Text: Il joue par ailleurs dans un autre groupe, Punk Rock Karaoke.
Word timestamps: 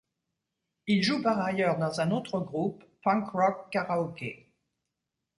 Il 0.87 1.03
joue 1.03 1.21
par 1.21 1.39
ailleurs 1.39 1.77
dans 1.77 2.01
un 2.01 2.09
autre 2.09 2.39
groupe, 2.39 2.83
Punk 3.03 3.29
Rock 3.33 3.67
Karaoke. 3.69 4.51